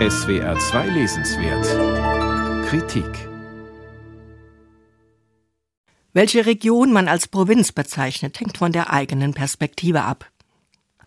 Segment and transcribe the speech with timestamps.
[0.00, 3.28] SWR 2 Lesenswert Kritik
[6.12, 10.28] Welche Region man als Provinz bezeichnet, hängt von der eigenen Perspektive ab.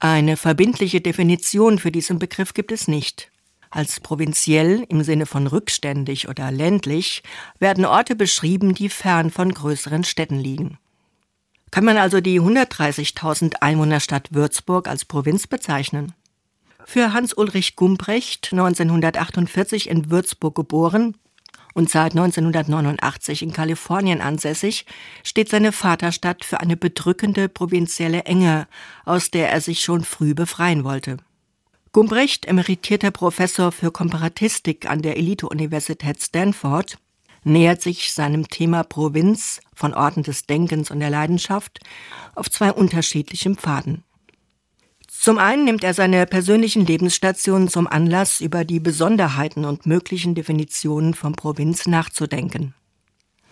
[0.00, 3.30] Eine verbindliche Definition für diesen Begriff gibt es nicht.
[3.70, 7.22] Als provinziell im Sinne von rückständig oder ländlich
[7.58, 10.76] werden Orte beschrieben, die fern von größeren Städten liegen.
[11.70, 16.12] Kann man also die 130.000 Einwohnerstadt Würzburg als Provinz bezeichnen?
[16.84, 21.16] Für Hans-Ulrich Gumprecht, 1948 in Würzburg geboren
[21.72, 24.86] und seit 1989 in Kalifornien ansässig,
[25.24, 28.68] steht seine Vaterstadt für eine bedrückende provinzielle Enge,
[29.04, 31.16] aus der er sich schon früh befreien wollte.
[31.92, 36.98] Gumbrecht, emeritierter Professor für Komparatistik an der Elite-Universität Stanford,
[37.44, 41.80] nähert sich seinem Thema Provinz von Orten des Denkens und der Leidenschaft
[42.34, 44.04] auf zwei unterschiedlichen Pfaden.
[45.24, 51.14] Zum einen nimmt er seine persönlichen Lebensstationen zum Anlass, über die Besonderheiten und möglichen Definitionen
[51.14, 52.74] von Provinz nachzudenken.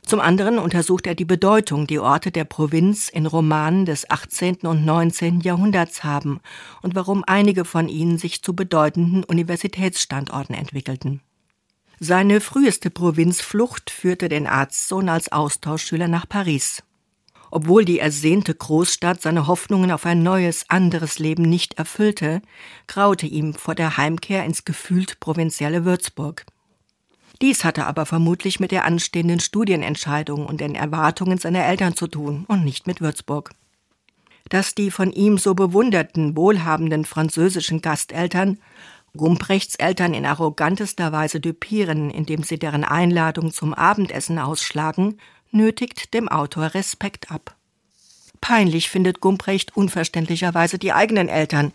[0.03, 4.57] Zum anderen untersucht er die Bedeutung, die Orte der Provinz in Romanen des 18.
[4.67, 5.41] und 19.
[5.41, 6.41] Jahrhunderts haben
[6.83, 11.23] und warum einige von ihnen sich zu bedeutenden Universitätsstandorten entwickelten.
[11.99, 16.83] Seine früheste Provinzflucht führte den Arztsohn als Austauschschüler nach Paris.
[17.55, 22.41] Obwohl die ersehnte Großstadt seine Hoffnungen auf ein neues, anderes Leben nicht erfüllte,
[22.87, 26.47] graute ihm vor der Heimkehr ins gefühlt provinzielle Würzburg.
[27.43, 32.47] Dies hatte aber vermutlich mit der anstehenden Studienentscheidung und den Erwartungen seiner Eltern zu tun
[32.49, 33.51] und nicht mit Würzburg.
[34.49, 38.61] Dass die von ihm so bewunderten, wohlhabenden französischen Gasteltern
[39.15, 45.19] Gumprechts Eltern in arrogantester Weise düpieren, indem sie deren Einladung zum Abendessen ausschlagen,
[45.53, 47.57] nötigt dem Autor Respekt ab.
[48.41, 51.73] Peinlich findet Gumprecht unverständlicherweise die eigenen Eltern,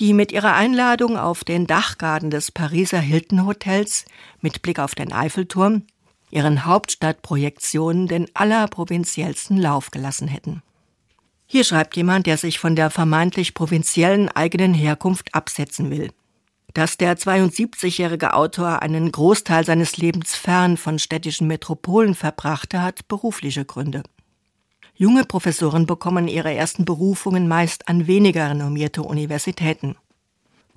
[0.00, 4.06] die mit ihrer Einladung auf den Dachgarten des Pariser Hilton Hotels
[4.40, 5.82] mit Blick auf den Eiffelturm
[6.30, 10.62] ihren Hauptstadtprojektionen den allerprovinziellsten Lauf gelassen hätten.
[11.46, 16.10] Hier schreibt jemand, der sich von der vermeintlich provinziellen eigenen Herkunft absetzen will
[16.76, 23.64] dass der 72-jährige Autor einen Großteil seines Lebens fern von städtischen Metropolen verbrachte, hat berufliche
[23.64, 24.02] Gründe.
[24.94, 29.96] Junge Professoren bekommen ihre ersten Berufungen meist an weniger renommierte Universitäten.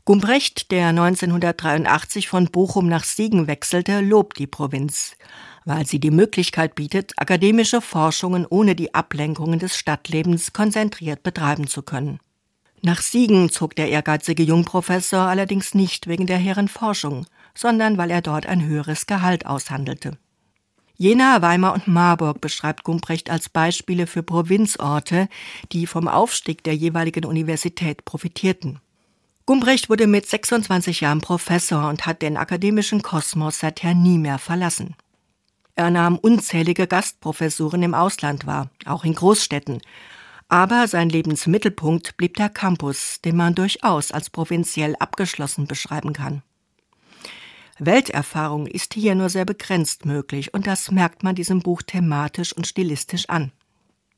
[0.05, 5.17] Gumbrecht, der 1983 von Bochum nach Siegen wechselte, lobt die Provinz,
[5.65, 11.81] weil sie die Möglichkeit bietet, akademische Forschungen ohne die Ablenkungen des Stadtlebens konzentriert betreiben zu
[11.81, 12.19] können.
[12.81, 18.21] Nach Siegen zog der ehrgeizige Jungprofessor allerdings nicht wegen der hehren Forschung, sondern weil er
[18.21, 20.17] dort ein höheres Gehalt aushandelte.
[20.95, 25.29] Jena, Weimar und Marburg beschreibt Gumprecht als Beispiele für Provinzorte,
[25.71, 28.79] die vom Aufstieg der jeweiligen Universität profitierten.
[29.45, 34.95] Gumprecht wurde mit 26 Jahren Professor und hat den akademischen Kosmos seither nie mehr verlassen.
[35.75, 39.81] Er nahm unzählige Gastprofessuren im Ausland wahr, auch in Großstädten,
[40.49, 46.41] aber sein Lebensmittelpunkt blieb der Campus, den man durchaus als provinziell abgeschlossen beschreiben kann.
[47.77, 52.67] Welterfahrung ist hier nur sehr begrenzt möglich, und das merkt man diesem Buch thematisch und
[52.67, 53.51] stilistisch an.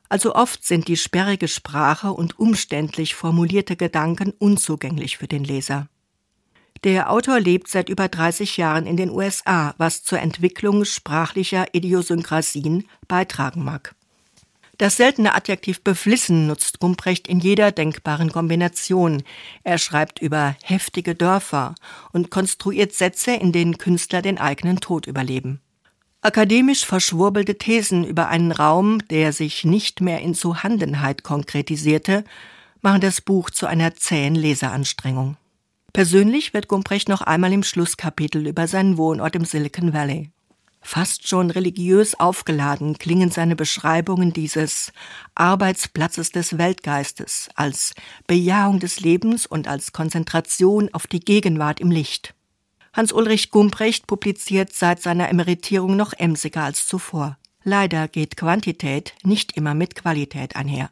[0.08, 5.88] Also oft sind die sperrige Sprache und umständlich formulierte Gedanken unzugänglich für den Leser.
[6.84, 12.88] Der Autor lebt seit über 30 Jahren in den USA, was zur Entwicklung sprachlicher Idiosynkrasien
[13.06, 13.94] beitragen mag.
[14.78, 19.22] Das seltene Adjektiv beflissen nutzt Gumprecht in jeder denkbaren Kombination.
[19.64, 21.74] Er schreibt über heftige Dörfer
[22.12, 25.60] und konstruiert Sätze, in denen Künstler den eigenen Tod überleben.
[26.22, 32.24] Akademisch verschwurbelte Thesen über einen Raum, der sich nicht mehr in Zuhandenheit konkretisierte,
[32.80, 35.36] machen das Buch zu einer zähen Leseranstrengung.
[35.92, 40.30] Persönlich wird Gumprecht noch einmal im Schlusskapitel über seinen Wohnort im Silicon Valley
[40.82, 44.92] Fast schon religiös aufgeladen klingen seine Beschreibungen dieses
[45.34, 47.94] Arbeitsplatzes des Weltgeistes als
[48.26, 52.34] Bejahung des Lebens und als Konzentration auf die Gegenwart im Licht.
[52.92, 57.38] Hans-Ulrich Gumprecht publiziert seit seiner Emeritierung noch emsiger als zuvor.
[57.64, 60.90] Leider geht Quantität nicht immer mit Qualität einher.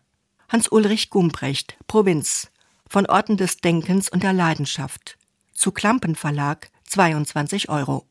[0.49, 2.51] Hans-Ulrich Gumprecht, Provinz,
[2.89, 5.19] von Orten des Denkens und der Leidenschaft.
[5.53, 8.07] Zu Klampen Verlag, 22 Euro.